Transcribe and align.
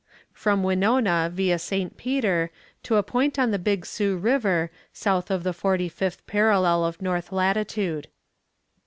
From 0.33 0.63
Winona 0.63 1.29
via 1.31 1.59
St. 1.59 1.95
Peter 1.95 2.49
to 2.81 2.95
a 2.95 3.03
point 3.03 3.37
on 3.37 3.51
the 3.51 3.59
Big 3.59 3.85
Sioux 3.85 4.17
river, 4.17 4.71
south 4.91 5.29
of 5.29 5.43
the 5.43 5.53
forty 5.53 5.89
fifth 5.89 6.25
parallel 6.25 6.83
of 6.83 7.03
north 7.03 7.31
latitude. 7.31 8.07